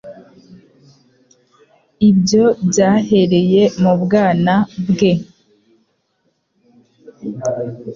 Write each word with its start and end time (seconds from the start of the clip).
ibyo 2.09 2.45
byahereye 2.67 3.63
mu 3.81 3.93
bwana 4.01 4.53
bwe. 4.89 5.11